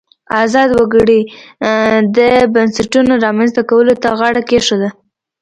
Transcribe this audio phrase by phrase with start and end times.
[0.43, 1.21] ازاد وګړي
[2.17, 2.19] د
[2.53, 4.89] بنسټونو رامنځته کولو ته غاړه کېښوده.